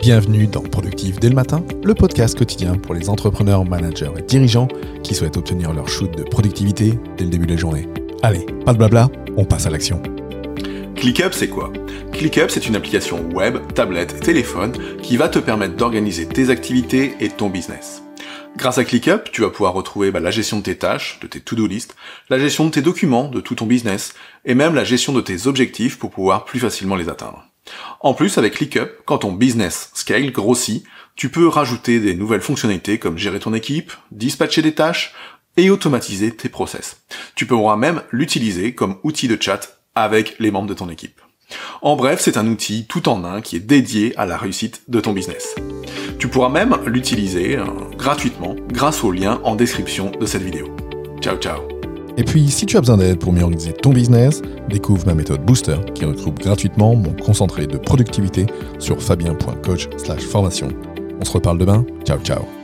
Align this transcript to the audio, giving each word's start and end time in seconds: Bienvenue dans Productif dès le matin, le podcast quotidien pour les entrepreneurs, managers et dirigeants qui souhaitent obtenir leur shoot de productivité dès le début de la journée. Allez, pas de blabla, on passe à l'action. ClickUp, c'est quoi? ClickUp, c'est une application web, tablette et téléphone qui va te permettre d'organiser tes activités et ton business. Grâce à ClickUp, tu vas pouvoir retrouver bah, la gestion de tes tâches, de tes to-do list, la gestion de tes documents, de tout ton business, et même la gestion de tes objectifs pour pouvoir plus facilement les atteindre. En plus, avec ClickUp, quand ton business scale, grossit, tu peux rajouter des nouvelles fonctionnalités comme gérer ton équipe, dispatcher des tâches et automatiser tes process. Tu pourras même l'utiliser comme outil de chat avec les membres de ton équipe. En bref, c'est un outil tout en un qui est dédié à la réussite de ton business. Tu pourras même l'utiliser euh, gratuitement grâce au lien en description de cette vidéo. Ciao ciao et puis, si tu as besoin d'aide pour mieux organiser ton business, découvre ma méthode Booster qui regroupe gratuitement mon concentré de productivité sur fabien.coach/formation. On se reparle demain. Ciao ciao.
Bienvenue 0.00 0.46
dans 0.46 0.62
Productif 0.62 1.18
dès 1.18 1.28
le 1.28 1.34
matin, 1.34 1.64
le 1.82 1.92
podcast 1.92 2.38
quotidien 2.38 2.76
pour 2.76 2.94
les 2.94 3.10
entrepreneurs, 3.10 3.64
managers 3.64 4.12
et 4.16 4.22
dirigeants 4.22 4.68
qui 5.02 5.12
souhaitent 5.12 5.36
obtenir 5.36 5.72
leur 5.72 5.88
shoot 5.88 6.16
de 6.16 6.22
productivité 6.22 6.94
dès 7.16 7.24
le 7.24 7.30
début 7.30 7.46
de 7.46 7.54
la 7.54 7.58
journée. 7.58 7.88
Allez, 8.22 8.46
pas 8.64 8.72
de 8.72 8.78
blabla, 8.78 9.10
on 9.36 9.44
passe 9.44 9.66
à 9.66 9.70
l'action. 9.70 10.00
ClickUp, 10.94 11.32
c'est 11.32 11.48
quoi? 11.48 11.72
ClickUp, 12.12 12.48
c'est 12.48 12.68
une 12.68 12.76
application 12.76 13.28
web, 13.30 13.58
tablette 13.74 14.14
et 14.16 14.20
téléphone 14.20 14.72
qui 15.02 15.16
va 15.16 15.28
te 15.28 15.40
permettre 15.40 15.74
d'organiser 15.74 16.26
tes 16.26 16.50
activités 16.50 17.14
et 17.18 17.28
ton 17.28 17.48
business. 17.48 18.04
Grâce 18.56 18.78
à 18.78 18.84
ClickUp, 18.84 19.32
tu 19.32 19.40
vas 19.40 19.50
pouvoir 19.50 19.72
retrouver 19.72 20.12
bah, 20.12 20.20
la 20.20 20.30
gestion 20.30 20.58
de 20.58 20.62
tes 20.62 20.76
tâches, 20.76 21.18
de 21.20 21.26
tes 21.26 21.40
to-do 21.40 21.66
list, 21.66 21.96
la 22.30 22.38
gestion 22.38 22.66
de 22.66 22.70
tes 22.70 22.82
documents, 22.82 23.28
de 23.28 23.40
tout 23.40 23.56
ton 23.56 23.66
business, 23.66 24.14
et 24.44 24.54
même 24.54 24.76
la 24.76 24.84
gestion 24.84 25.12
de 25.12 25.20
tes 25.20 25.48
objectifs 25.48 25.98
pour 25.98 26.10
pouvoir 26.10 26.44
plus 26.44 26.60
facilement 26.60 26.94
les 26.94 27.08
atteindre. 27.08 27.47
En 28.00 28.14
plus, 28.14 28.38
avec 28.38 28.54
ClickUp, 28.54 29.02
quand 29.04 29.18
ton 29.18 29.32
business 29.32 29.90
scale, 29.94 30.30
grossit, 30.32 30.84
tu 31.16 31.28
peux 31.28 31.48
rajouter 31.48 31.98
des 32.00 32.14
nouvelles 32.14 32.40
fonctionnalités 32.40 32.98
comme 32.98 33.18
gérer 33.18 33.40
ton 33.40 33.54
équipe, 33.54 33.92
dispatcher 34.12 34.62
des 34.62 34.74
tâches 34.74 35.14
et 35.56 35.70
automatiser 35.70 36.34
tes 36.34 36.48
process. 36.48 37.02
Tu 37.34 37.46
pourras 37.46 37.76
même 37.76 38.02
l'utiliser 38.12 38.74
comme 38.74 38.98
outil 39.02 39.28
de 39.28 39.40
chat 39.40 39.80
avec 39.94 40.36
les 40.38 40.50
membres 40.50 40.68
de 40.68 40.74
ton 40.74 40.88
équipe. 40.88 41.20
En 41.82 41.96
bref, 41.96 42.20
c'est 42.20 42.36
un 42.36 42.46
outil 42.46 42.86
tout 42.86 43.08
en 43.08 43.24
un 43.24 43.40
qui 43.40 43.56
est 43.56 43.60
dédié 43.60 44.16
à 44.16 44.26
la 44.26 44.36
réussite 44.36 44.82
de 44.88 45.00
ton 45.00 45.12
business. 45.12 45.54
Tu 46.18 46.28
pourras 46.28 46.50
même 46.50 46.76
l'utiliser 46.86 47.56
euh, 47.56 47.64
gratuitement 47.96 48.54
grâce 48.68 49.02
au 49.02 49.12
lien 49.12 49.40
en 49.44 49.54
description 49.54 50.10
de 50.10 50.26
cette 50.26 50.42
vidéo. 50.42 50.68
Ciao 51.20 51.36
ciao 51.36 51.77
et 52.18 52.24
puis, 52.24 52.48
si 52.50 52.66
tu 52.66 52.76
as 52.76 52.80
besoin 52.80 52.96
d'aide 52.96 53.20
pour 53.20 53.32
mieux 53.32 53.44
organiser 53.44 53.72
ton 53.72 53.90
business, 53.90 54.42
découvre 54.68 55.06
ma 55.06 55.14
méthode 55.14 55.40
Booster 55.44 55.76
qui 55.94 56.04
regroupe 56.04 56.40
gratuitement 56.40 56.96
mon 56.96 57.12
concentré 57.12 57.68
de 57.68 57.78
productivité 57.78 58.46
sur 58.80 59.00
fabien.coach/formation. 59.00 60.68
On 61.20 61.24
se 61.24 61.30
reparle 61.30 61.58
demain. 61.58 61.86
Ciao 62.04 62.18
ciao. 62.18 62.57